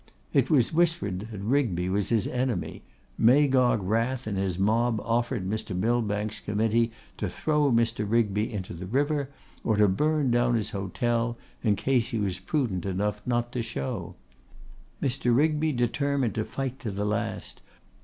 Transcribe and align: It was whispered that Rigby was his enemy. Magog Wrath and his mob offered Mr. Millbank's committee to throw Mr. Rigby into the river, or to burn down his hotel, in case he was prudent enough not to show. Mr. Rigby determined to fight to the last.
It 0.33 0.49
was 0.49 0.73
whispered 0.73 1.19
that 1.29 1.41
Rigby 1.41 1.87
was 1.87 2.09
his 2.09 2.25
enemy. 2.25 2.81
Magog 3.19 3.83
Wrath 3.83 4.25
and 4.25 4.35
his 4.35 4.57
mob 4.57 4.99
offered 5.05 5.47
Mr. 5.47 5.77
Millbank's 5.77 6.39
committee 6.39 6.91
to 7.17 7.29
throw 7.29 7.71
Mr. 7.71 8.03
Rigby 8.09 8.51
into 8.51 8.73
the 8.73 8.87
river, 8.87 9.29
or 9.63 9.75
to 9.77 9.87
burn 9.87 10.31
down 10.31 10.55
his 10.55 10.71
hotel, 10.71 11.37
in 11.61 11.75
case 11.75 12.07
he 12.07 12.17
was 12.17 12.39
prudent 12.39 12.83
enough 12.83 13.21
not 13.27 13.51
to 13.51 13.61
show. 13.61 14.15
Mr. 15.03 15.35
Rigby 15.37 15.71
determined 15.71 16.33
to 16.33 16.45
fight 16.45 16.79
to 16.79 16.89
the 16.89 17.05
last. 17.05 17.61